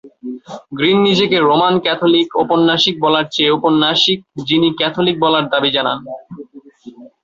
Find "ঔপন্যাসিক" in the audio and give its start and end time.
2.41-2.95, 3.53-4.19